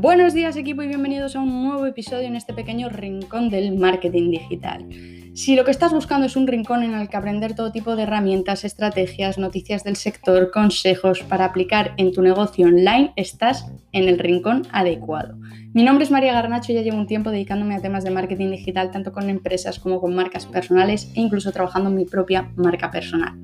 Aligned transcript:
Buenos 0.00 0.32
días 0.32 0.56
equipo 0.56 0.80
y 0.80 0.88
bienvenidos 0.88 1.36
a 1.36 1.40
un 1.40 1.62
nuevo 1.62 1.84
episodio 1.84 2.26
en 2.26 2.34
este 2.34 2.54
pequeño 2.54 2.88
rincón 2.88 3.50
del 3.50 3.76
marketing 3.76 4.30
digital. 4.30 4.88
Si 5.34 5.54
lo 5.54 5.62
que 5.62 5.72
estás 5.72 5.92
buscando 5.92 6.26
es 6.26 6.36
un 6.36 6.46
rincón 6.46 6.82
en 6.84 6.94
el 6.94 7.10
que 7.10 7.18
aprender 7.18 7.54
todo 7.54 7.70
tipo 7.70 7.94
de 7.94 8.04
herramientas, 8.04 8.64
estrategias, 8.64 9.36
noticias 9.36 9.84
del 9.84 9.96
sector, 9.96 10.50
consejos 10.52 11.20
para 11.24 11.44
aplicar 11.44 11.92
en 11.98 12.12
tu 12.12 12.22
negocio 12.22 12.66
online, 12.66 13.12
estás 13.16 13.66
en 13.92 14.08
el 14.08 14.18
rincón 14.18 14.62
adecuado. 14.72 15.36
Mi 15.74 15.82
nombre 15.82 16.04
es 16.04 16.10
María 16.10 16.32
Garnacho 16.32 16.72
y 16.72 16.76
ya 16.76 16.80
llevo 16.80 16.96
un 16.96 17.06
tiempo 17.06 17.30
dedicándome 17.30 17.74
a 17.74 17.82
temas 17.82 18.02
de 18.02 18.10
marketing 18.10 18.52
digital 18.52 18.90
tanto 18.90 19.12
con 19.12 19.28
empresas 19.28 19.78
como 19.78 20.00
con 20.00 20.14
marcas 20.14 20.46
personales 20.46 21.12
e 21.14 21.20
incluso 21.20 21.52
trabajando 21.52 21.90
en 21.90 21.96
mi 21.96 22.06
propia 22.06 22.50
marca 22.56 22.90
personal. 22.90 23.38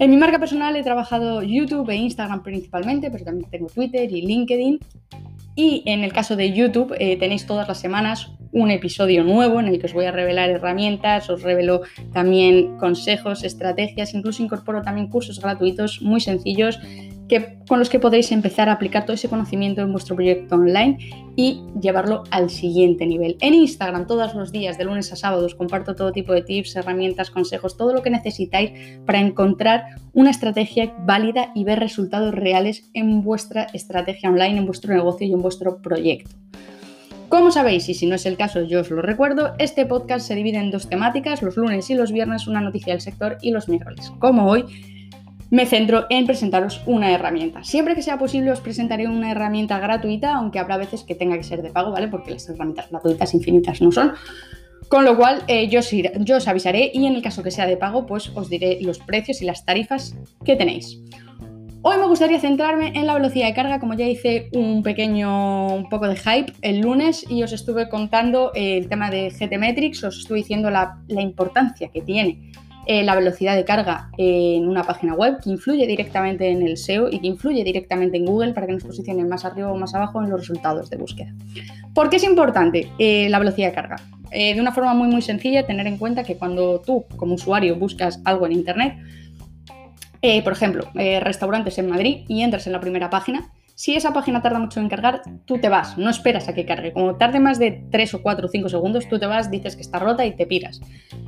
En 0.00 0.10
mi 0.10 0.16
marca 0.16 0.40
personal 0.40 0.74
he 0.74 0.82
trabajado 0.82 1.40
YouTube 1.40 1.88
e 1.90 1.94
Instagram 1.94 2.42
principalmente, 2.42 3.12
pero 3.12 3.24
también 3.24 3.48
tengo 3.48 3.68
Twitter 3.68 4.10
y 4.10 4.22
LinkedIn 4.22 4.80
y 5.54 5.82
en 5.86 6.04
el 6.04 6.12
caso 6.12 6.36
de 6.36 6.52
YouTube 6.52 6.94
eh, 6.98 7.16
tenéis 7.16 7.46
todas 7.46 7.68
las 7.68 7.78
semanas 7.80 8.30
un 8.52 8.70
episodio 8.70 9.24
nuevo 9.24 9.60
en 9.60 9.66
el 9.66 9.78
que 9.78 9.86
os 9.86 9.92
voy 9.92 10.04
a 10.04 10.12
revelar 10.12 10.50
herramientas, 10.50 11.28
os 11.30 11.42
revelo 11.42 11.82
también 12.12 12.76
consejos, 12.76 13.44
estrategias, 13.44 14.14
incluso 14.14 14.42
incorporo 14.42 14.82
también 14.82 15.08
cursos 15.08 15.40
gratuitos 15.40 16.02
muy 16.02 16.20
sencillos 16.20 16.78
con 17.68 17.78
los 17.78 17.88
que 17.88 17.98
podréis 17.98 18.32
empezar 18.32 18.68
a 18.68 18.72
aplicar 18.72 19.04
todo 19.04 19.14
ese 19.14 19.28
conocimiento 19.28 19.80
en 19.80 19.92
vuestro 19.92 20.14
proyecto 20.16 20.56
online 20.56 20.98
y 21.36 21.62
llevarlo 21.80 22.24
al 22.30 22.50
siguiente 22.50 23.06
nivel. 23.06 23.36
En 23.40 23.54
Instagram 23.54 24.06
todos 24.06 24.34
los 24.34 24.52
días, 24.52 24.78
de 24.78 24.84
lunes 24.84 25.12
a 25.12 25.16
sábados, 25.16 25.54
comparto 25.54 25.94
todo 25.94 26.12
tipo 26.12 26.32
de 26.32 26.42
tips, 26.42 26.76
herramientas, 26.76 27.30
consejos, 27.30 27.76
todo 27.76 27.94
lo 27.94 28.02
que 28.02 28.10
necesitáis 28.10 28.72
para 29.06 29.20
encontrar 29.20 29.84
una 30.12 30.30
estrategia 30.30 30.94
válida 31.06 31.52
y 31.54 31.64
ver 31.64 31.78
resultados 31.78 32.34
reales 32.34 32.90
en 32.94 33.22
vuestra 33.22 33.64
estrategia 33.72 34.28
online, 34.28 34.58
en 34.58 34.66
vuestro 34.66 34.94
negocio 34.94 35.26
y 35.26 35.32
en 35.32 35.42
vuestro 35.42 35.80
proyecto. 35.80 36.30
Como 37.32 37.50
sabéis, 37.50 37.88
y 37.88 37.94
si 37.94 38.06
no 38.06 38.16
es 38.16 38.26
el 38.26 38.36
caso 38.36 38.60
yo 38.60 38.80
os 38.80 38.90
lo 38.90 39.00
recuerdo, 39.00 39.54
este 39.58 39.86
podcast 39.86 40.26
se 40.26 40.34
divide 40.34 40.58
en 40.58 40.70
dos 40.70 40.90
temáticas, 40.90 41.40
los 41.40 41.56
lunes 41.56 41.88
y 41.88 41.94
los 41.94 42.12
viernes 42.12 42.46
una 42.46 42.60
noticia 42.60 42.92
del 42.92 43.00
sector 43.00 43.38
y 43.40 43.52
los 43.52 43.70
miércoles, 43.70 44.12
como 44.18 44.50
hoy, 44.50 44.66
me 45.52 45.66
centro 45.66 46.06
en 46.08 46.24
presentaros 46.24 46.80
una 46.86 47.12
herramienta. 47.12 47.62
Siempre 47.62 47.94
que 47.94 48.00
sea 48.00 48.18
posible 48.18 48.50
os 48.50 48.60
presentaré 48.60 49.06
una 49.06 49.30
herramienta 49.30 49.78
gratuita, 49.78 50.34
aunque 50.34 50.58
habrá 50.58 50.78
veces 50.78 51.04
que 51.04 51.14
tenga 51.14 51.36
que 51.36 51.42
ser 51.42 51.60
de 51.60 51.68
pago, 51.68 51.90
¿vale? 51.90 52.08
Porque 52.08 52.30
las 52.30 52.48
herramientas 52.48 52.88
gratuitas 52.90 53.34
infinitas 53.34 53.82
no 53.82 53.92
son. 53.92 54.14
Con 54.88 55.04
lo 55.04 55.14
cual 55.14 55.42
eh, 55.48 55.68
yo, 55.68 55.80
os 56.36 56.48
avisaré 56.48 56.90
y 56.94 57.04
en 57.04 57.16
el 57.16 57.22
caso 57.22 57.42
que 57.42 57.50
sea 57.50 57.66
de 57.66 57.76
pago, 57.76 58.06
pues 58.06 58.32
os 58.34 58.48
diré 58.48 58.78
los 58.80 58.98
precios 59.00 59.42
y 59.42 59.44
las 59.44 59.66
tarifas 59.66 60.16
que 60.42 60.56
tenéis. 60.56 60.98
Hoy 61.82 61.98
me 61.98 62.06
gustaría 62.06 62.40
centrarme 62.40 62.92
en 62.94 63.06
la 63.06 63.12
velocidad 63.12 63.48
de 63.48 63.54
carga, 63.54 63.78
como 63.78 63.92
ya 63.92 64.06
hice 64.06 64.48
un 64.54 64.82
pequeño 64.82 65.74
un 65.74 65.90
poco 65.90 66.08
de 66.08 66.16
hype 66.16 66.54
el 66.62 66.80
lunes 66.80 67.26
y 67.28 67.42
os 67.42 67.52
estuve 67.52 67.90
contando 67.90 68.52
el 68.54 68.88
tema 68.88 69.10
de 69.10 69.28
GTmetrix, 69.28 70.02
os 70.04 70.20
estuve 70.20 70.38
diciendo 70.38 70.70
la, 70.70 70.98
la 71.08 71.20
importancia 71.20 71.90
que 71.92 72.00
tiene 72.00 72.52
eh, 72.86 73.04
la 73.04 73.14
velocidad 73.14 73.54
de 73.56 73.64
carga 73.64 74.10
en 74.18 74.68
una 74.68 74.82
página 74.82 75.14
web 75.14 75.38
que 75.42 75.50
influye 75.50 75.86
directamente 75.86 76.48
en 76.48 76.62
el 76.62 76.76
SEO 76.76 77.08
y 77.10 77.20
que 77.20 77.26
influye 77.26 77.62
directamente 77.62 78.16
en 78.16 78.24
Google 78.24 78.52
para 78.52 78.66
que 78.66 78.72
nos 78.72 78.82
posicionen 78.82 79.28
más 79.28 79.44
arriba 79.44 79.70
o 79.70 79.76
más 79.76 79.94
abajo 79.94 80.20
en 80.22 80.30
los 80.30 80.40
resultados 80.40 80.90
de 80.90 80.96
búsqueda. 80.96 81.32
¿Por 81.94 82.10
qué 82.10 82.16
es 82.16 82.24
importante 82.24 82.90
eh, 82.98 83.28
la 83.28 83.38
velocidad 83.38 83.68
de 83.68 83.74
carga? 83.74 83.96
Eh, 84.30 84.54
de 84.54 84.60
una 84.60 84.72
forma 84.72 84.94
muy 84.94 85.08
muy 85.08 85.22
sencilla, 85.22 85.66
tener 85.66 85.86
en 85.86 85.98
cuenta 85.98 86.24
que 86.24 86.36
cuando 86.36 86.80
tú 86.80 87.04
como 87.16 87.34
usuario 87.34 87.76
buscas 87.76 88.20
algo 88.24 88.46
en 88.46 88.52
Internet, 88.52 88.96
por 90.44 90.52
ejemplo, 90.52 90.88
restaurantes 90.94 91.78
en 91.78 91.88
Madrid 91.88 92.24
y 92.28 92.42
entras 92.42 92.68
en 92.68 92.72
la 92.72 92.80
primera 92.80 93.10
página, 93.10 93.50
si 93.74 93.94
esa 93.94 94.12
página 94.12 94.42
tarda 94.42 94.58
mucho 94.58 94.80
en 94.80 94.88
cargar, 94.88 95.22
tú 95.44 95.58
te 95.58 95.68
vas, 95.68 95.96
no 95.98 96.10
esperas 96.10 96.48
a 96.48 96.54
que 96.54 96.66
cargue. 96.66 96.92
Como 96.92 97.16
tarde 97.16 97.40
más 97.40 97.58
de 97.58 97.84
3 97.90 98.14
o 98.14 98.22
4 98.22 98.46
o 98.46 98.48
5 98.48 98.68
segundos, 98.68 99.08
tú 99.08 99.18
te 99.18 99.26
vas, 99.26 99.50
dices 99.50 99.76
que 99.76 99.82
está 99.82 99.98
rota 99.98 100.24
y 100.24 100.36
te 100.36 100.46
piras. 100.46 100.80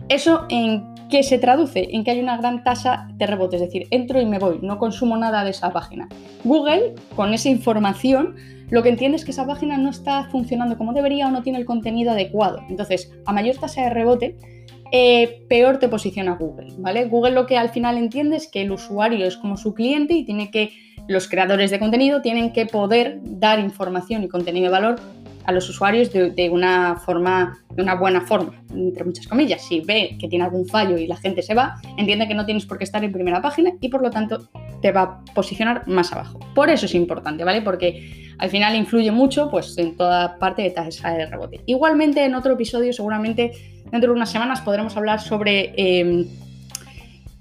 ¿Eso 0.08 0.46
en 0.48 0.84
qué 1.10 1.22
se 1.22 1.38
traduce? 1.38 1.88
En 1.92 2.04
que 2.04 2.10
hay 2.10 2.20
una 2.20 2.36
gran 2.36 2.62
tasa 2.62 3.08
de 3.14 3.26
rebote, 3.26 3.56
es 3.56 3.62
decir, 3.62 3.86
entro 3.90 4.20
y 4.20 4.26
me 4.26 4.38
voy, 4.38 4.58
no 4.62 4.78
consumo 4.78 5.16
nada 5.16 5.44
de 5.44 5.50
esa 5.50 5.72
página. 5.72 6.08
Google, 6.44 6.94
con 7.16 7.32
esa 7.32 7.48
información, 7.48 8.36
lo 8.70 8.82
que 8.82 8.88
entiende 8.88 9.16
es 9.16 9.24
que 9.24 9.30
esa 9.30 9.46
página 9.46 9.76
no 9.78 9.90
está 9.90 10.24
funcionando 10.30 10.76
como 10.76 10.92
debería 10.92 11.28
o 11.28 11.30
no 11.30 11.42
tiene 11.42 11.58
el 11.58 11.64
contenido 11.64 12.12
adecuado. 12.12 12.60
Entonces, 12.68 13.12
a 13.26 13.32
mayor 13.32 13.56
tasa 13.56 13.82
de 13.82 13.90
rebote, 13.90 14.36
eh, 14.92 15.44
peor 15.48 15.78
te 15.78 15.88
posiciona 15.88 16.36
Google, 16.36 16.72
¿vale? 16.78 17.06
Google 17.06 17.32
lo 17.32 17.46
que 17.46 17.58
al 17.58 17.70
final 17.70 17.98
entiende 17.98 18.36
es 18.36 18.48
que 18.48 18.62
el 18.62 18.70
usuario 18.70 19.26
es 19.26 19.36
como 19.36 19.56
su 19.56 19.74
cliente 19.74 20.14
y 20.14 20.24
tiene 20.24 20.50
que 20.50 20.70
los 21.08 21.28
creadores 21.28 21.70
de 21.70 21.78
contenido 21.78 22.22
tienen 22.22 22.52
que 22.52 22.66
poder 22.66 23.18
dar 23.22 23.58
información 23.58 24.22
y 24.22 24.28
contenido 24.28 24.66
de 24.66 24.72
valor 24.72 24.96
a 25.44 25.52
los 25.52 25.68
usuarios 25.68 26.10
de, 26.10 26.50
una 26.50 26.96
forma, 26.96 27.58
de 27.70 27.82
una 27.82 27.94
buena 27.94 28.22
forma, 28.22 28.54
entre 28.70 29.04
muchas 29.04 29.26
comillas. 29.26 29.62
Si 29.62 29.80
ve 29.80 30.16
que 30.18 30.28
tiene 30.28 30.44
algún 30.44 30.66
fallo 30.66 30.96
y 30.96 31.06
la 31.06 31.16
gente 31.16 31.42
se 31.42 31.54
va, 31.54 31.74
entiende 31.98 32.26
que 32.26 32.34
no 32.34 32.46
tienes 32.46 32.64
por 32.64 32.78
qué 32.78 32.84
estar 32.84 33.04
en 33.04 33.12
primera 33.12 33.42
página 33.42 33.72
y 33.80 33.88
por 33.88 34.02
lo 34.02 34.10
tanto 34.10 34.48
te 34.80 34.90
va 34.90 35.02
a 35.02 35.24
posicionar 35.34 35.86
más 35.86 36.12
abajo. 36.12 36.40
Por 36.54 36.70
eso 36.70 36.86
es 36.86 36.94
importante, 36.94 37.44
¿vale? 37.44 37.60
Porque 37.60 38.34
al 38.38 38.48
final 38.48 38.74
influye 38.74 39.10
mucho 39.10 39.50
pues, 39.50 39.76
en 39.76 39.96
toda 39.96 40.38
parte 40.38 40.62
de 40.62 40.70
tasa 40.70 41.10
de 41.12 41.26
rebote. 41.26 41.60
Igualmente, 41.66 42.24
en 42.24 42.34
otro 42.34 42.54
episodio, 42.54 42.92
seguramente 42.92 43.52
dentro 43.90 44.10
de 44.10 44.16
unas 44.16 44.30
semanas 44.30 44.62
podremos 44.62 44.96
hablar 44.96 45.20
sobre. 45.20 45.72
Em, 45.76 46.26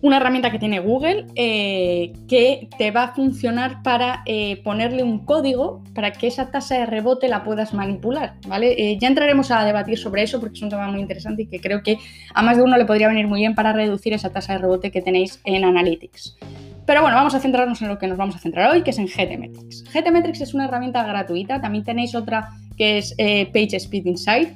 una 0.04 0.18
herramienta 0.18 0.52
que 0.52 0.60
tiene 0.60 0.82
Google 0.82 1.28
eh, 1.36 2.12
que 2.28 2.68
te 2.78 2.92
va 2.92 3.04
a 3.04 3.16
funcionar 3.16 3.82
para 3.84 4.22
eh, 4.26 4.62
ponerle 4.62 5.02
un 5.02 5.20
código 5.20 5.82
para 5.96 6.12
que 6.12 6.28
esa 6.28 6.52
tasa 6.52 6.78
de 6.78 6.86
rebote 6.86 7.30
la 7.30 7.46
puedas 7.46 7.74
manipular, 7.74 8.34
¿vale? 8.46 8.74
Eh, 8.78 8.98
ya 9.00 9.08
entraremos 9.08 9.50
a 9.50 9.64
debatir 9.64 9.98
sobre 9.98 10.24
eso 10.24 10.42
porque 10.42 10.56
es 10.56 10.62
un 10.62 10.70
tema 10.70 10.92
muy 10.92 11.00
interesante 11.00 11.44
y 11.44 11.48
que 11.48 11.62
creo 11.62 11.84
que 11.84 12.00
a 12.34 12.42
más 12.42 12.58
de 12.58 12.64
uno 12.64 12.78
le 12.78 12.84
podría 12.84 13.08
venir 13.08 13.28
muy 13.28 13.40
bien 13.40 13.56
para 13.56 13.72
reducir 13.72 14.12
esa 14.12 14.30
tasa 14.30 14.54
de 14.54 14.60
rebote 14.60 14.92
que 14.92 15.02
tenéis 15.02 15.40
en 15.46 15.64
Analytics. 15.64 16.38
Pero 16.86 17.02
bueno, 17.02 17.16
vamos 17.16 17.34
a 17.34 17.40
centrarnos 17.40 17.82
en 17.82 17.88
lo 17.88 17.98
que 17.98 18.08
nos 18.08 18.18
vamos 18.18 18.36
a 18.36 18.40
centrar 18.40 18.74
hoy, 18.74 18.82
que 18.82 18.90
es 18.90 18.98
en 18.98 19.08
GTmetrix. 19.08 19.86
GTmetrix 19.86 20.42
es 20.42 20.54
una 20.54 20.66
herramienta 20.66 21.02
gratuita, 21.06 21.62
también 21.62 21.86
tenéis 21.86 22.14
otra 22.14 22.50
que 22.76 22.98
es 22.98 23.16
PageSpeed 23.16 24.06
Insight, 24.06 24.50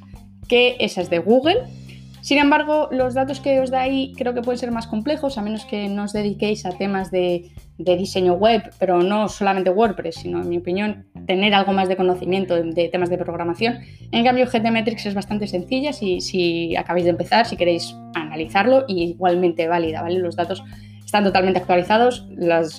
que 0.50 0.76
esa 0.80 1.00
es 1.00 1.10
de 1.10 1.20
Google 1.20 1.64
sin 2.28 2.40
embargo, 2.40 2.90
los 2.92 3.14
datos 3.14 3.40
que 3.40 3.62
os 3.62 3.72
da 3.72 3.80
ahí 3.80 4.12
creo 4.18 4.34
que 4.34 4.42
pueden 4.42 4.60
ser 4.60 4.70
más 4.70 4.86
complejos, 4.86 5.38
a 5.38 5.42
menos 5.42 5.64
que 5.64 5.88
no 5.88 6.04
os 6.04 6.12
dediquéis 6.12 6.66
a 6.66 6.72
temas 6.72 7.10
de, 7.10 7.50
diseño 7.78 8.34
web, 8.34 8.64
pero 8.80 9.02
no 9.02 9.30
solamente 9.30 9.70
WordPress, 9.70 10.16
sino, 10.16 10.42
en 10.42 10.50
mi 10.50 10.58
opinión, 10.58 11.06
tener 11.26 11.54
algo 11.54 11.72
más 11.72 11.88
de 11.88 11.96
conocimiento 11.96 12.62
de, 12.62 12.90
temas 12.90 13.10
de 13.10 13.18
programación. 13.18 13.80
En 14.12 14.26
cambio, 14.26 14.46
GTmetrix 14.46 15.06
es 15.06 15.14
bastante 15.14 15.48
sencilla 15.48 15.94
si, 15.94 16.20
si 16.20 16.76
acabáis 16.76 17.06
de 17.06 17.12
empezar, 17.12 17.46
si 17.46 17.56
queréis 17.56 17.96
analizarlo, 18.14 18.84
y 18.90 19.04
igualmente 19.04 19.70
válida, 19.70 20.02
¿vale? 20.02 20.20
Los 20.20 20.36
datos 20.36 20.66
están 21.06 21.24
totalmente 21.24 21.62
actualizados, 21.62 22.28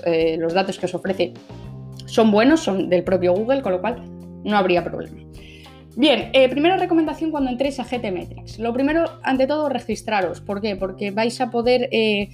eh, 0.04 0.36
los 0.38 0.52
datos 0.52 0.78
que 0.78 0.84
os 0.84 0.94
ofrece 0.94 1.32
son 2.04 2.30
buenos, 2.30 2.60
son 2.60 2.90
del 2.90 3.02
propio 3.02 3.32
Google, 3.32 3.62
con 3.62 3.72
lo 3.72 3.80
cual 3.80 4.02
no 4.44 4.58
habría 4.58 4.84
problema. 4.84 5.22
Bien, 5.98 6.30
eh, 6.32 6.48
primera 6.48 6.76
recomendación 6.76 7.32
cuando 7.32 7.50
entréis 7.50 7.80
a 7.80 7.84
GTmetrix. 7.84 8.60
Lo 8.60 8.72
primero, 8.72 9.18
ante 9.24 9.48
todo, 9.48 9.68
registraros. 9.68 10.40
¿Por 10.40 10.60
qué? 10.60 10.76
Porque 10.76 11.10
vais 11.10 11.40
a 11.40 11.50
poder 11.50 11.88
eh, 11.90 12.28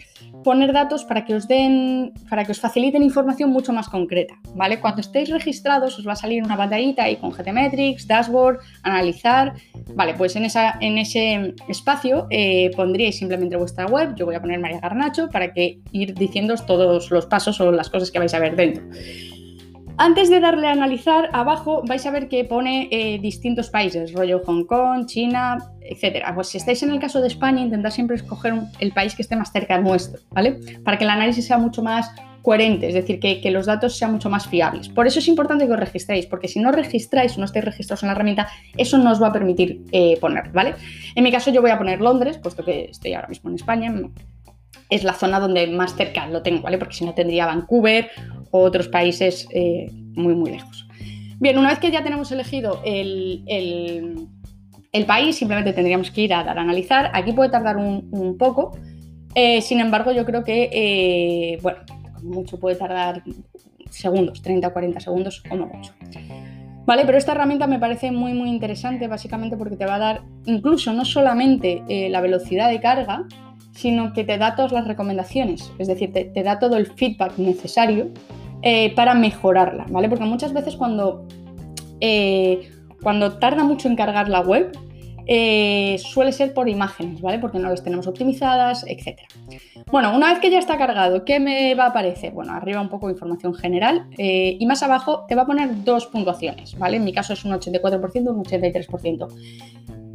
poner 0.44 0.74
datos 0.74 1.04
para 1.04 1.24
que 1.24 1.34
os 1.34 1.48
den, 1.48 2.12
para 2.28 2.44
que 2.44 2.52
os 2.52 2.60
faciliten 2.60 3.02
información 3.02 3.48
mucho 3.48 3.72
más 3.72 3.88
concreta, 3.88 4.34
¿vale? 4.54 4.80
Cuando 4.80 5.00
estéis 5.00 5.30
registrados 5.30 5.98
os 5.98 6.06
va 6.06 6.12
a 6.12 6.16
salir 6.16 6.44
una 6.44 6.58
pantallita 6.58 7.04
ahí 7.04 7.16
con 7.16 7.30
GTmetrix, 7.30 8.06
dashboard, 8.06 8.58
analizar, 8.82 9.54
vale, 9.94 10.12
pues 10.12 10.36
en, 10.36 10.44
esa, 10.44 10.76
en 10.82 10.98
ese 10.98 11.54
espacio 11.66 12.26
eh, 12.28 12.70
pondríais 12.76 13.16
simplemente 13.16 13.56
vuestra 13.56 13.86
web, 13.86 14.14
yo 14.14 14.26
voy 14.26 14.34
a 14.34 14.42
poner 14.42 14.60
María 14.60 14.80
Garnacho 14.80 15.30
para 15.30 15.54
que 15.54 15.78
ir 15.90 16.12
diciéndoos 16.12 16.66
todos 16.66 17.10
los 17.10 17.24
pasos 17.24 17.58
o 17.62 17.72
las 17.72 17.88
cosas 17.88 18.10
que 18.10 18.18
vais 18.18 18.34
a 18.34 18.40
ver 18.40 18.56
dentro. 18.56 18.84
Antes 19.96 20.28
de 20.28 20.40
darle 20.40 20.66
a 20.66 20.72
analizar, 20.72 21.30
abajo 21.32 21.82
vais 21.86 22.04
a 22.04 22.10
ver 22.10 22.28
que 22.28 22.44
pone 22.44 22.88
eh, 22.90 23.20
distintos 23.20 23.70
países, 23.70 24.12
rollo 24.12 24.42
Hong 24.44 24.64
Kong, 24.64 25.06
China, 25.06 25.58
etc. 25.82 26.24
Pues 26.34 26.48
si 26.48 26.58
estáis 26.58 26.82
en 26.82 26.90
el 26.90 26.98
caso 26.98 27.20
de 27.20 27.28
España, 27.28 27.60
intentad 27.60 27.90
siempre 27.90 28.16
escoger 28.16 28.54
el 28.80 28.90
país 28.90 29.14
que 29.14 29.22
esté 29.22 29.36
más 29.36 29.52
cerca 29.52 29.78
nuestro, 29.78 30.20
¿vale? 30.30 30.58
Para 30.84 30.98
que 30.98 31.04
el 31.04 31.10
análisis 31.10 31.46
sea 31.46 31.58
mucho 31.58 31.80
más 31.80 32.10
coherente, 32.42 32.88
es 32.88 32.94
decir, 32.94 33.20
que, 33.20 33.50
los 33.52 33.66
datos 33.66 33.96
sean 33.96 34.12
mucho 34.12 34.28
más 34.28 34.48
fiables. 34.48 34.88
Por 34.88 35.06
eso 35.06 35.20
es 35.20 35.28
importante 35.28 35.66
que 35.66 35.72
os 35.72 35.78
registréis, 35.78 36.26
porque 36.26 36.48
si 36.48 36.58
no 36.58 36.72
registráis 36.72 37.36
o 37.36 37.38
no 37.38 37.46
estáis 37.46 37.64
registrados 37.64 38.02
en 38.02 38.08
la 38.08 38.14
herramienta, 38.14 38.48
eso 38.76 38.98
no 38.98 39.12
os 39.12 39.22
va 39.22 39.28
a 39.28 39.32
permitir 39.32 39.80
eh, 39.92 40.18
poner, 40.20 40.50
¿vale? 40.50 40.74
En 41.14 41.22
mi 41.22 41.30
caso 41.30 41.52
yo 41.52 41.62
voy 41.62 41.70
a 41.70 41.78
poner 41.78 42.00
Londres, 42.00 42.38
puesto 42.38 42.64
que 42.64 42.86
estoy 42.90 43.14
ahora 43.14 43.28
mismo 43.28 43.48
en 43.48 43.56
España, 43.56 43.94
es 44.90 45.04
la 45.04 45.14
zona 45.14 45.40
donde 45.40 45.66
más 45.68 45.96
cerca 45.96 46.26
lo 46.26 46.42
tengo, 46.42 46.62
¿vale? 46.62 46.78
Porque 46.78 46.94
si 46.94 47.04
no 47.04 47.14
tendría 47.14 47.46
Vancouver 47.46 48.10
otros 48.62 48.88
países 48.88 49.48
eh, 49.50 49.90
muy, 50.14 50.34
muy 50.34 50.52
lejos. 50.52 50.86
Bien, 51.40 51.58
una 51.58 51.70
vez 51.70 51.78
que 51.78 51.90
ya 51.90 52.02
tenemos 52.04 52.30
elegido 52.30 52.80
el, 52.84 54.28
país, 55.06 55.36
simplemente 55.36 55.72
tendríamos 55.72 56.10
que 56.10 56.22
ir 56.22 56.34
a 56.34 56.44
dar 56.44 56.58
a 56.58 56.62
analizar. 56.62 57.10
Aquí 57.12 57.32
puede 57.32 57.50
tardar 57.50 57.76
un, 57.76 58.36
poco, 58.38 58.76
eh, 59.34 59.60
sin 59.60 59.80
embargo, 59.80 60.12
yo 60.12 60.24
creo 60.24 60.44
que, 60.44 60.70
eh, 60.72 61.58
bueno, 61.62 61.80
mucho 62.22 62.60
puede 62.60 62.76
tardar 62.76 63.22
segundos, 63.90 64.40
30 64.40 64.68
o 64.68 64.72
40 64.72 65.00
segundos, 65.00 65.42
como 65.48 65.66
mucho. 65.66 65.92
¿Vale? 66.86 67.04
Pero 67.06 67.18
esta 67.18 67.32
herramienta 67.32 67.66
me 67.66 67.78
parece 67.78 68.12
muy 68.12 68.34
muy 68.34 68.50
interesante 68.50 69.08
básicamente 69.08 69.56
porque 69.56 69.76
te 69.76 69.86
va 69.86 69.94
a 69.94 69.98
dar 69.98 70.22
incluso 70.44 70.92
no 70.92 71.04
solamente 71.06 71.82
la 72.10 72.20
velocidad 72.20 72.68
de 72.70 72.78
carga, 72.78 73.26
sino 73.74 74.12
que 74.12 74.24
te 74.24 74.38
da 74.38 74.54
todas 74.54 74.72
las 74.72 74.86
recomendaciones, 74.86 75.72
es 75.78 75.88
decir, 75.88 76.12
te, 76.12 76.42
da 76.42 76.58
todo 76.58 76.76
el 76.76 76.86
feedback 76.86 77.38
necesario 77.38 78.10
eh, 78.66 78.94
para 78.94 79.14
mejorarla, 79.14 79.84
¿vale? 79.90 80.08
Porque 80.08 80.24
muchas 80.24 80.54
veces 80.54 80.74
cuando, 80.76 81.28
eh, 82.00 82.70
cuando 83.02 83.38
tarda 83.38 83.62
mucho 83.62 83.88
en 83.88 83.94
cargar 83.94 84.30
la 84.30 84.40
web, 84.40 84.72
eh, 85.26 85.98
suele 85.98 86.32
ser 86.32 86.54
por 86.54 86.66
imágenes, 86.70 87.20
¿vale? 87.20 87.38
Porque 87.38 87.58
no 87.58 87.68
las 87.68 87.84
tenemos 87.84 88.06
optimizadas, 88.06 88.86
etc. 88.88 89.20
Bueno, 89.90 90.16
una 90.16 90.30
vez 90.30 90.38
que 90.38 90.50
ya 90.50 90.58
está 90.58 90.78
cargado, 90.78 91.26
¿qué 91.26 91.40
me 91.40 91.74
va 91.74 91.84
a 91.84 91.88
aparecer? 91.88 92.32
Bueno, 92.32 92.54
arriba 92.54 92.80
un 92.80 92.88
poco 92.88 93.10
información 93.10 93.52
general 93.52 94.06
y 94.16 94.64
más 94.64 94.82
abajo 94.82 95.26
te 95.28 95.34
va 95.34 95.42
a 95.42 95.46
poner 95.46 95.84
dos 95.84 96.06
puntuaciones, 96.06 96.78
¿vale? 96.78 96.96
En 96.96 97.04
mi 97.04 97.12
caso 97.12 97.34
es 97.34 97.44
un 97.44 97.52
84%, 97.52 98.30
un 98.30 98.44
83%. 98.44 99.28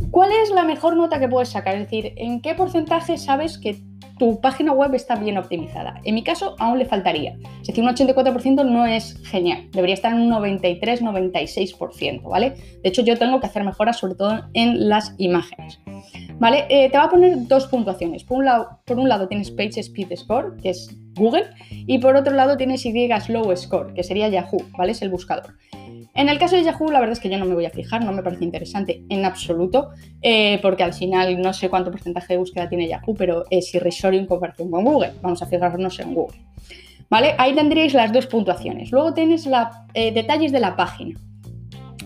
¿Cuál 0.09 0.31
es 0.43 0.49
la 0.49 0.63
mejor 0.63 0.97
nota 0.97 1.19
que 1.19 1.27
puedes 1.27 1.49
sacar? 1.49 1.75
Es 1.75 1.83
decir, 1.83 2.13
¿en 2.15 2.41
qué 2.41 2.55
porcentaje 2.55 3.19
sabes 3.19 3.59
que 3.59 3.79
tu 4.19 4.39
página 4.39 4.73
web 4.73 4.93
está 4.93 5.15
bien 5.15 5.37
optimizada? 5.37 5.99
En 6.03 6.13
mi 6.13 6.23
caso, 6.23 6.55
aún 6.59 6.77
le 6.77 6.85
faltaría. 6.85 7.35
Es 7.61 7.67
decir, 7.67 7.83
un 7.83 7.89
84% 7.89 8.63
no 8.65 8.85
es 8.85 9.17
genial. 9.25 9.67
Debería 9.71 9.95
estar 9.95 10.13
en 10.13 10.19
un 10.19 10.29
93-96%, 10.31 12.29
¿vale? 12.29 12.51
De 12.83 12.89
hecho, 12.89 13.01
yo 13.01 13.17
tengo 13.17 13.39
que 13.39 13.47
hacer 13.47 13.63
mejoras, 13.63 13.97
sobre 13.97 14.13
todo 14.13 14.41
en 14.53 14.87
las 14.87 15.15
imágenes. 15.17 15.79
¿Vale? 16.37 16.65
Eh, 16.69 16.89
te 16.89 16.97
va 16.97 17.05
a 17.05 17.09
poner 17.09 17.47
dos 17.47 17.67
puntuaciones. 17.67 18.23
Por 18.23 18.37
un, 18.37 18.45
lado, 18.45 19.27
tienes 19.27 19.49
Page 19.51 19.79
Speed 19.79 20.15
Score, 20.15 20.57
que 20.61 20.69
es 20.69 20.95
Google, 21.15 21.47
y 21.69 21.97
por 21.97 22.15
otro 22.15 22.33
lado 22.33 22.55
tienes 22.55 22.85
Y 22.85 23.09
Slow 23.19 23.55
Score, 23.57 23.93
que 23.93 24.03
sería 24.03 24.29
Yahoo, 24.29 24.61
¿vale? 24.77 24.91
Es 24.91 25.01
el 25.01 25.09
buscador. 25.09 25.55
En 26.13 26.27
el 26.27 26.39
caso 26.39 26.55
de 26.55 26.63
Yahoo, 26.63 26.91
la 26.91 26.99
verdad 26.99 27.13
es 27.13 27.19
que 27.19 27.29
yo 27.29 27.37
no 27.37 27.45
me 27.45 27.53
voy 27.53 27.65
a 27.65 27.69
fijar, 27.69 28.03
no 28.03 28.11
me 28.11 28.23
parece 28.23 28.43
interesante 28.43 29.03
en 29.09 29.25
absoluto, 29.25 29.89
eh, 30.21 30.59
porque 30.61 30.83
al 30.83 30.93
final 30.93 31.39
no 31.39 31.53
sé 31.53 31.69
cuánto 31.69 31.91
porcentaje 31.91 32.33
de 32.33 32.39
búsqueda 32.39 32.67
tiene 32.67 32.87
Yahoo, 32.87 33.15
pero 33.15 33.45
es 33.49 33.73
irrisorio 33.73 34.19
en 34.19 34.25
comparación 34.25 34.71
con 34.71 34.83
Google. 34.83 35.13
Vamos 35.21 35.41
a 35.41 35.45
fijarnos 35.45 35.99
en 35.99 36.13
Google. 36.13 36.39
¿Vale? 37.09 37.35
Ahí 37.37 37.55
tendríais 37.55 37.93
las 37.93 38.11
dos 38.11 38.27
puntuaciones. 38.27 38.91
Luego 38.91 39.13
tienes 39.13 39.45
la, 39.45 39.85
eh, 39.93 40.11
detalles 40.11 40.51
de 40.51 40.59
la 40.59 40.75
página. 40.75 41.19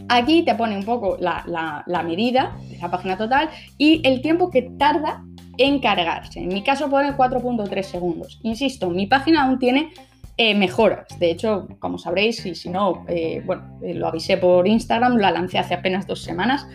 Aquí 0.09 0.43
te 0.43 0.55
pone 0.55 0.77
un 0.77 0.83
poco 0.83 1.17
la, 1.19 1.83
la 1.85 2.03
medida 2.03 2.55
de 2.69 2.77
la 2.77 2.91
página 2.91 3.17
total 3.17 3.49
y 3.77 4.05
el 4.07 4.21
tiempo 4.21 4.49
que 4.49 4.63
tarda 4.77 5.23
en 5.57 5.79
cargarse. 5.79 6.39
En 6.39 6.49
mi 6.49 6.63
caso 6.63 6.89
pone 6.89 7.15
4.3 7.15 7.81
segundos. 7.83 8.39
Insisto, 8.43 8.89
mi 8.89 9.07
página 9.07 9.43
aún 9.43 9.59
tiene 9.59 9.91
eh, 10.37 10.55
mejoras. 10.55 11.07
De 11.19 11.29
hecho, 11.29 11.67
como 11.79 11.99
sabréis, 11.99 12.43
y 12.45 12.55
si 12.55 12.69
no, 12.69 13.05
eh, 13.07 13.43
bueno, 13.45 13.79
eh, 13.83 13.93
lo 13.93 14.07
avisé 14.07 14.37
por 14.37 14.67
Instagram, 14.67 15.17
la 15.17 15.29
lancé 15.29 15.59
hace 15.59 15.75
apenas 15.75 16.07
dos 16.07 16.23
semanas. 16.23 16.67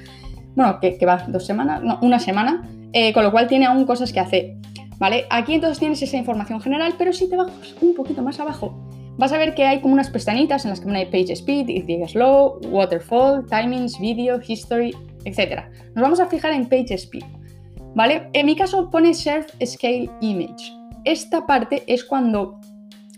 Bueno, 0.55 0.79
que, 0.81 0.99
va 1.05 1.25
dos 1.29 1.45
semanas, 1.45 1.83
no, 1.83 1.99
una 2.03 2.19
semana, 2.19 2.69
con 3.15 3.23
lo 3.23 3.31
cual 3.31 3.47
tiene 3.47 3.67
aún 3.67 3.85
cosas 3.85 4.13
que 4.13 4.21
hacer. 4.21 4.57
¿Vale? 4.99 5.27
Aquí 5.31 5.55
entonces 5.55 5.79
tienes 5.79 6.03
esa 6.03 6.17
información 6.17 6.61
general, 6.61 6.95
pero 6.99 7.13
si 7.13 7.29
te 7.31 7.37
bajas 7.37 7.77
un 7.81 7.95
poquito 7.95 8.23
más 8.23 8.41
abajo, 8.41 8.77
vas 9.17 9.33
a 9.33 9.39
ver 9.39 9.55
que 9.55 9.65
hay 9.65 9.81
como 9.81 9.95
unas 9.95 10.11
pestañitas 10.11 10.65
en 10.65 10.71
las 10.71 10.81
que 10.81 10.87
pone 10.87 11.07
Page 11.07 11.33
Speed, 11.33 11.69
Easy 11.69 12.01
Slow, 12.09 12.61
Waterfall, 12.71 13.47
Timings, 13.47 13.99
Video, 14.01 14.41
History, 14.45 14.95
etc. 15.25 15.67
Nos 15.95 16.03
vamos 16.03 16.21
a 16.21 16.27
fijar 16.27 16.53
en 16.53 16.69
Page 16.69 16.95
Speed. 16.95 17.25
¿Vale? 17.95 18.29
En 18.33 18.47
mi 18.47 18.57
caso 18.57 18.91
pone 18.91 19.15
Serve 19.15 19.47
Scale 19.65 20.11
Image. 20.21 20.73
Esta 21.05 21.47
parte 21.47 21.85
es 21.87 22.05
cuando 22.05 22.61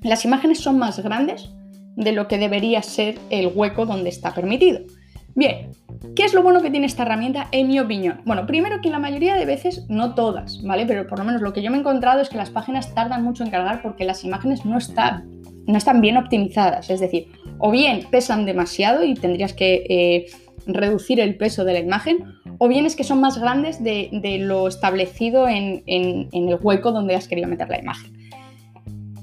las 0.02 0.24
imágenes 0.24 0.60
son 0.60 0.78
más 0.78 1.00
grandes 1.00 1.50
de 1.96 2.12
lo 2.12 2.28
que 2.28 2.38
debería 2.38 2.82
ser 2.82 3.18
el 3.30 3.48
hueco 3.54 3.86
donde 3.86 4.08
está 4.08 4.34
permitido. 4.34 4.80
Bien, 5.34 5.70
¿qué 6.16 6.24
es 6.24 6.34
lo 6.34 6.42
bueno 6.42 6.60
que 6.60 6.70
tiene 6.70 6.86
esta 6.86 7.02
herramienta 7.02 7.48
en 7.52 7.68
mi 7.68 7.78
opinión? 7.78 8.20
Bueno, 8.24 8.46
primero 8.46 8.80
que 8.80 8.90
la 8.90 8.98
mayoría 8.98 9.36
de 9.36 9.44
veces, 9.44 9.86
no 9.88 10.14
todas, 10.14 10.62
¿vale? 10.62 10.86
Pero 10.86 11.06
por 11.06 11.18
lo 11.18 11.24
menos 11.24 11.40
lo 11.40 11.52
que 11.52 11.62
yo 11.62 11.70
me 11.70 11.76
he 11.76 11.80
encontrado 11.80 12.20
es 12.20 12.28
que 12.28 12.36
las 12.36 12.50
páginas 12.50 12.94
tardan 12.94 13.22
mucho 13.22 13.44
en 13.44 13.50
cargar 13.50 13.80
porque 13.82 14.04
las 14.04 14.24
imágenes 14.24 14.64
no 14.64 14.78
están, 14.78 15.30
no 15.66 15.76
están 15.78 16.00
bien 16.00 16.16
optimizadas. 16.16 16.90
Es 16.90 17.00
decir, 17.00 17.28
o 17.58 17.70
bien 17.70 18.06
pesan 18.10 18.44
demasiado 18.44 19.04
y 19.04 19.14
tendrías 19.14 19.52
que 19.52 19.84
eh, 19.88 20.26
reducir 20.66 21.20
el 21.20 21.36
peso 21.36 21.64
de 21.64 21.74
la 21.74 21.78
imagen, 21.78 22.18
o 22.58 22.68
bien 22.68 22.86
es 22.86 22.96
que 22.96 23.04
son 23.04 23.20
más 23.20 23.38
grandes 23.38 23.82
de, 23.82 24.38
lo 24.40 24.66
establecido 24.68 25.48
en 25.48 25.82
el 25.86 26.58
hueco 26.60 26.92
donde 26.92 27.14
has 27.14 27.28
querido 27.28 27.48
meter 27.48 27.68
la 27.68 27.78
imagen. 27.78 28.19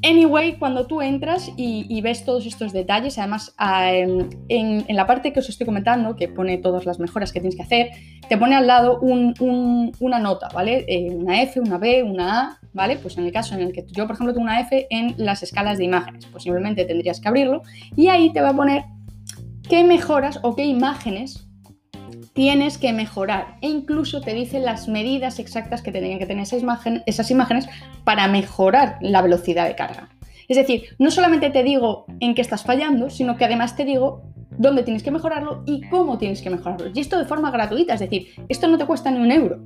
Anyway, 0.10 0.56
cuando 0.58 0.88
tú 0.88 1.02
entras 1.02 1.52
y, 1.58 2.00
ves 2.00 2.24
todos 2.24 2.46
estos 2.46 2.72
detalles, 2.72 3.18
además 3.18 3.54
en, 3.60 4.86
la 4.88 5.06
parte 5.06 5.34
que 5.34 5.40
os 5.42 5.50
estoy 5.50 5.66
comentando, 5.66 6.16
que 6.16 6.30
pone 6.30 6.58
todas 6.60 6.86
las 6.86 6.98
mejoras 6.98 7.34
que 7.34 7.42
tienes 7.42 7.58
que 7.58 7.64
hacer, 7.64 7.90
te 8.30 8.38
pone 8.38 8.56
al 8.56 8.68
lado 8.68 9.00
una 9.02 10.20
nota, 10.20 10.48
¿vale? 10.54 10.86
Eh, 10.88 11.14
una 11.14 11.42
F, 11.42 11.60
una 11.60 11.78
B, 11.78 12.04
una 12.04 12.40
A, 12.40 12.60
¿vale? 12.72 12.98
Pues 12.98 13.18
en 13.18 13.26
el 13.26 13.34
caso 13.34 13.56
en 13.56 13.62
el 13.62 13.74
que 13.74 13.86
yo, 13.88 14.08
por 14.08 14.16
ejemplo, 14.16 14.34
tengo 14.34 14.46
una 14.46 14.62
F 14.62 14.88
en 14.90 15.14
las 15.18 15.44
escalas 15.44 15.78
de 15.78 15.84
imágenes, 15.84 16.26
pues 16.28 16.44
simplemente 16.44 16.86
tendrías 16.86 17.20
que 17.20 17.28
abrirlo 17.28 17.64
y 17.98 18.08
ahí 18.08 18.32
te 18.32 18.40
va 18.40 18.50
a 18.50 18.56
poner 18.56 18.86
qué 19.68 19.84
mejoras 19.84 20.40
o 20.42 20.56
qué 20.56 20.66
imágenes 20.66 21.47
tienes 22.38 22.78
que 22.78 22.94
mejorar 22.94 23.58
e 23.62 23.68
incluso 23.68 24.22
te 24.22 24.36
dice 24.36 24.60
las 24.60 24.88
medidas 24.88 25.40
exactas 25.40 25.82
que 25.82 25.92
tenían 25.92 26.20
que 26.20 26.28
tener 26.28 26.44
esas, 26.44 27.32
imágenes 27.32 27.68
para 28.04 28.28
mejorar 28.28 29.00
la 29.02 29.24
velocidad 29.24 29.68
de 29.68 29.74
carga. 29.74 30.10
Es 30.48 30.56
decir, 30.56 30.84
no 31.00 31.10
solamente 31.10 31.50
te 31.50 31.64
digo 31.64 32.06
en 32.20 32.36
qué 32.36 32.42
estás 32.42 32.64
fallando, 32.64 33.10
sino 33.10 33.38
que 33.38 33.46
además 33.46 33.76
te 33.76 33.86
digo 33.86 34.22
dónde 34.52 34.84
tienes 34.84 35.02
que 35.02 35.10
mejorarlo 35.10 35.64
y 35.66 35.82
cómo 35.90 36.20
tienes 36.20 36.44
que 36.44 36.52
mejorarlo. 36.52 36.92
Y 36.94 37.00
esto 37.00 37.18
de 37.18 37.26
forma 37.26 37.50
gratuita, 37.50 37.96
es 37.96 38.02
decir, 38.02 38.28
esto 38.50 38.68
no 38.68 38.78
te 38.78 38.86
cuesta 38.86 39.10
ni 39.10 39.18
un 39.18 39.32
euro, 39.32 39.58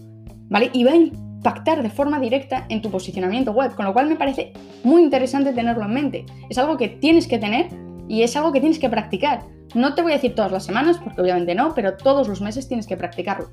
¿vale? 0.47 0.69
Y 0.71 0.85
va 0.85 0.91
a 0.91 0.95
impactar 0.95 1.83
de 1.83 1.89
forma 1.89 2.21
directa 2.21 2.67
en 2.69 2.81
tu 2.81 2.89
posicionamiento 2.89 3.51
web, 3.51 3.75
con 3.75 3.83
lo 3.83 3.91
cual 3.91 4.07
me 4.07 4.15
parece 4.15 4.53
muy 4.85 5.01
interesante 5.01 5.51
tenerlo 5.51 5.83
en 5.83 5.93
mente. 5.93 6.25
Es 6.49 6.57
algo 6.57 6.77
que 6.77 6.87
tienes 6.87 7.27
que 7.27 7.37
tener 7.37 7.67
y 8.07 8.21
es 8.21 8.37
algo 8.37 8.53
que 8.53 8.61
tienes 8.61 8.79
que 8.79 8.89
practicar. 8.89 9.41
No 9.73 9.93
te 9.93 10.01
voy 10.01 10.11
a 10.11 10.15
decir 10.15 10.35
todas 10.35 10.51
las 10.51 10.65
semanas, 10.65 10.97
porque 11.03 11.21
obviamente 11.21 11.55
no, 11.55 11.73
pero 11.73 11.95
todos 11.95 12.27
los 12.27 12.41
meses 12.41 12.67
tienes 12.67 12.87
que 12.87 12.97
practicarlo. 12.97 13.49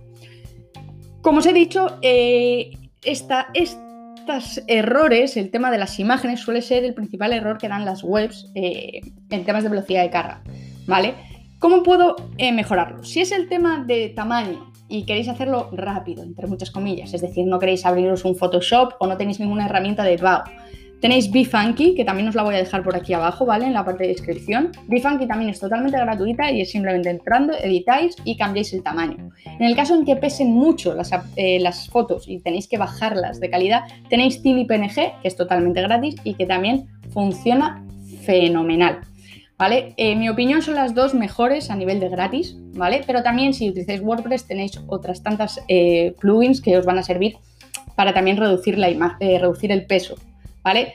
Como 1.21 1.39
os 1.39 1.47
he 1.47 1.53
dicho, 1.53 1.99
eh, 2.03 2.71
estos 3.03 4.63
errores, 4.67 5.37
el 5.37 5.51
tema 5.51 5.71
de 5.71 5.79
las 5.79 5.99
imágenes, 5.99 6.41
suele 6.41 6.63
ser 6.63 6.85
el 6.85 6.95
principal 6.95 7.33
error 7.33 7.59
que 7.59 7.69
dan 7.69 7.85
las 7.85 8.03
webs 8.03 8.51
eh, 8.55 9.01
en 9.31 9.45
temas 9.45 9.63
de 9.63 9.69
velocidad 9.69 10.03
de 10.03 10.11
carga. 10.11 10.43
¿Vale? 10.87 11.15
¿Cómo 11.59 11.83
puedo 11.83 12.17
eh, 12.39 12.53
mejorarlo? 12.53 13.05
Si 13.05 13.21
es 13.21 13.33
el 13.33 13.49
tema 13.49 13.85
de 13.85 14.11
tamaño 14.11 14.73
y 14.89 15.05
queréis 15.05 15.29
hacerlo 15.29 15.69
rápido, 15.73 16.23
entre 16.23 16.47
muchas 16.47 16.71
comillas, 16.71 17.13
es 17.13 17.21
decir, 17.21 17.47
no 17.47 17.59
queréis 17.59 17.85
abriros 17.85 18.25
un 18.25 18.37
Photoshop 18.37 18.95
o 19.01 19.07
no 19.07 19.17
tenéis 19.17 19.41
ninguna 19.41 19.67
herramienta 19.67 20.05
de 20.05 20.17
BAO, 20.17 20.45
Tenéis 21.01 21.31
BeFunky, 21.31 21.95
que 21.95 22.05
también 22.05 22.27
os 22.27 22.35
la 22.35 22.43
voy 22.43 22.57
a 22.57 22.59
dejar 22.59 22.83
por 22.83 22.97
aquí 22.97 23.15
abajo, 23.15 23.47
¿vale? 23.47 23.67
En 23.67 23.73
la 23.73 23.85
parte 23.85 24.03
de 24.03 24.11
descripción. 24.11 24.73
BeFunky 24.89 25.29
también 25.29 25.51
es 25.51 25.61
totalmente 25.61 25.97
gratuita 25.97 26.51
y 26.51 26.61
es 26.61 26.73
simplemente 26.73 27.09
entrando, 27.09 27.55
editáis 27.57 28.17
y 28.25 28.37
cambiáis 28.37 28.73
el 28.73 28.83
tamaño. 28.83 29.31
En 29.45 29.63
el 29.65 29.77
caso 29.77 29.95
en 29.95 30.05
que 30.05 30.17
pesen 30.17 30.51
mucho 30.51 30.95
las, 30.95 31.13
eh, 31.37 31.63
fotos 31.89 32.27
y 32.27 32.41
tenéis 32.41 32.67
que 32.67 32.79
bajarlas 32.79 33.39
de 33.39 33.49
calidad, 33.49 33.83
tenéis 34.09 34.39
PNG, 34.39 34.95
que 35.23 35.29
es 35.29 35.37
totalmente 35.37 35.81
gratis 35.83 36.17
y 36.25 36.35
que 36.35 36.47
también 36.47 36.89
funciona 37.13 37.85
fenomenal. 38.23 38.99
¿Vale? 39.57 39.95
En 39.97 40.21
mi 40.21 40.29
opinión 40.29 40.63
son 40.63 40.75
las 40.75 40.95
dos 40.95 41.15
mejores 41.15 41.71
a 41.71 41.77
nivel 41.77 41.99
de 41.99 42.09
gratis, 42.09 42.57
¿vale? 42.75 43.03
Pero 43.07 43.23
también 43.25 43.55
si 43.55 43.69
utilizáis 43.69 44.01
WordPress 44.01 44.47
tenéis 44.47 44.81
otras 44.87 45.23
tantas 45.23 45.61
eh, 45.67 46.15
plugins 46.21 46.61
que 46.61 46.77
os 46.77 46.85
van 46.85 46.99
a 46.99 47.03
servir 47.03 47.37
para 47.97 48.15
también 48.15 48.37
reducir, 48.37 48.79
la 48.79 48.89
eh, 48.89 49.39
reducir 49.41 49.73
el 49.73 49.85
peso 49.87 50.17
¿vale? 50.69 50.95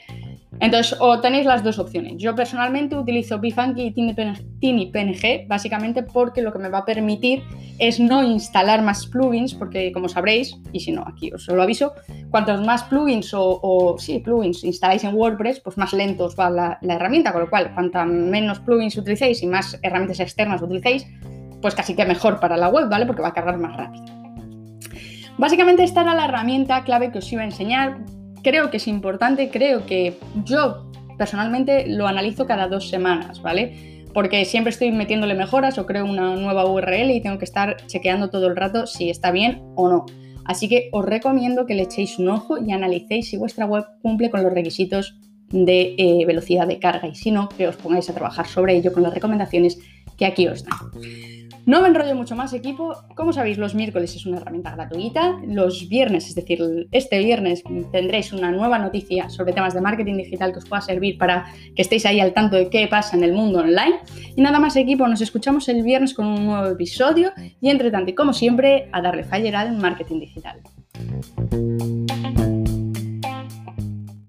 Entonces, 0.60 0.96
tenéis 1.24 1.48
las 1.48 1.64
dos 1.64 1.80
opciones. 1.80 2.14
Yo 2.18 2.36
personalmente 2.36 2.96
utilizo 2.96 3.40
BeFunky 3.40 3.88
y 3.88 3.92
TinyPNG 3.92 5.48
básicamente 5.48 6.04
porque 6.04 6.44
lo 6.44 6.54
que 6.54 6.60
me 6.60 6.70
va 6.70 6.80
a 6.80 6.86
permitir 6.86 7.42
es 7.80 8.00
no 8.00 8.22
instalar 8.22 8.84
más 8.84 9.08
plugins, 9.08 9.56
porque 9.56 9.92
como 9.92 10.08
sabréis, 10.08 10.56
y 10.72 10.80
si 10.82 10.92
no, 10.92 11.04
aquí 11.08 11.32
os 11.34 11.48
lo 11.48 11.62
aviso, 11.62 11.94
cuantos 12.30 12.64
más 12.64 12.84
plugins 12.84 13.32
o, 13.34 13.96
sí, 13.98 14.20
plugins 14.20 14.64
instaláis 14.64 15.04
en 15.04 15.16
WordPress, 15.16 15.60
pues 15.60 15.76
más 15.80 15.92
lentos 15.92 16.36
va 16.40 16.52
la, 16.52 16.78
la 16.82 16.94
herramienta, 16.94 17.32
con 17.34 17.42
lo 17.42 17.50
cual, 17.50 17.74
cuanto 17.74 18.06
menos 18.06 18.60
plugins 18.60 18.96
utilicéis 18.96 19.42
y 19.42 19.48
más 19.48 19.80
herramientas 19.82 20.20
externas 20.20 20.62
utilicéis, 20.62 21.08
pues 21.64 21.74
casi 21.74 21.96
que 21.96 22.06
mejor 22.06 22.40
para 22.40 22.58
la 22.58 22.70
web, 22.70 22.90
¿vale? 22.90 23.08
Porque 23.08 23.24
va 23.24 23.30
a 23.30 23.34
cargar 23.34 23.58
más 23.58 23.76
rápido. 23.76 24.06
Básicamente 25.38 25.84
esta 25.84 26.02
era 26.02 26.14
la 26.14 26.26
herramienta 26.26 26.84
clave 26.84 27.12
que 27.12 27.18
os 27.18 27.34
iba 27.34 27.42
a 27.42 27.46
enseñar 27.46 27.98
creo 28.44 28.70
que 28.70 28.78
es 28.78 28.88
importante, 28.88 29.50
creo 29.50 29.86
que 29.86 30.18
yo 30.44 30.86
personalmente 31.18 31.88
lo 31.88 32.08
analizo 32.08 32.46
cada 32.46 32.68
dos 32.68 32.90
semanas, 32.90 33.42
¿vale? 33.42 34.04
Porque 34.14 34.46
siempre 34.46 34.72
estoy 34.72 34.92
metiéndole 34.92 35.34
mejoras 35.34 35.78
o 35.78 35.86
creo 35.86 36.06
una 36.06 36.36
nueva 36.36 36.66
URL 36.66 37.12
y 37.12 37.22
tengo 37.22 37.40
que 37.40 37.46
estar 37.46 37.78
chequeando 37.88 38.30
todo 38.30 38.48
el 38.48 38.56
rato 38.56 38.86
si 38.86 39.10
está 39.10 39.32
bien 39.32 39.64
o 39.76 39.90
no. 39.90 40.06
Así 40.46 40.68
que 40.68 40.90
os 40.92 41.06
recomiendo 41.06 41.66
que 41.66 41.74
le 41.74 41.84
echéis 41.84 42.20
un 42.20 42.28
ojo 42.30 42.58
y 42.58 42.72
analicéis 42.72 43.30
si 43.30 43.38
vuestra 43.38 43.66
web 43.66 43.86
cumple 44.02 44.30
con 44.30 44.44
los 44.44 44.54
requisitos 44.54 45.16
de 45.50 45.96
eh, 45.98 46.26
velocidad 46.26 46.68
de 46.68 46.80
carga 46.80 47.08
y 47.08 47.16
si 47.16 47.32
no, 47.32 47.48
que 47.50 47.68
os 47.68 47.76
pongáis 47.78 48.10
a 48.10 48.14
trabajar 48.14 48.48
sobre 48.48 48.76
ello 48.76 48.92
con 48.92 49.04
las 49.04 49.14
recomendaciones 49.14 49.80
que 50.18 50.26
aquí 50.26 50.48
os 50.48 50.66
dan. 50.66 51.43
No 51.66 51.82
me 51.82 51.88
enrollo 51.88 52.16
mucho 52.16 52.36
más, 52.36 52.54
equipo. 52.54 52.94
Como 53.16 53.32
sabéis, 53.32 53.58
los 53.58 53.74
miércoles 53.74 54.16
es 54.16 54.26
una 54.26 54.38
herramienta 54.38 54.72
gratuita. 54.72 55.40
Los 55.48 55.88
viernes, 55.88 56.28
es 56.28 56.36
decir, 56.36 56.60
este 56.92 57.20
viernes 57.20 57.64
tendréis 57.92 58.34
una 58.34 58.52
nueva 58.52 58.80
noticia 58.80 59.30
sobre 59.30 59.54
temas 59.54 59.74
de 59.74 59.80
marketing 59.80 60.18
digital 60.18 60.52
que 60.52 60.60
os 60.60 60.66
pueda 60.66 60.82
servir 60.82 61.18
para 61.18 61.46
que 61.76 61.82
estéis 61.82 62.06
ahí 62.06 62.20
al 62.20 62.34
tanto 62.34 62.58
de 62.58 62.70
qué 62.70 62.88
pasa 62.88 63.16
en 63.16 63.24
el 63.24 63.32
mundo 63.32 63.60
online. 63.60 64.00
Y 64.36 64.42
nada 64.42 64.60
más, 64.60 64.76
equipo, 64.76 65.08
nos 65.08 65.22
escuchamos 65.22 65.70
el 65.70 65.84
viernes 65.84 66.14
con 66.14 66.26
un 66.26 66.46
nuevo 66.46 66.68
episodio. 66.68 67.32
Y 67.62 67.70
entre 67.70 67.92
tanto, 67.92 68.12
y 68.12 68.16
como 68.16 68.34
siempre, 68.34 68.90
a 68.92 69.02
darle 69.02 69.24
fire 69.24 69.56
al 69.56 69.78
marketing 69.78 70.20
digital. 70.20 70.60